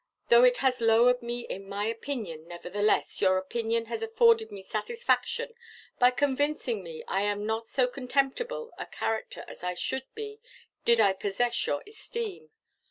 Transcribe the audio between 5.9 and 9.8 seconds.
by convincing me I am not so contemptible a character as I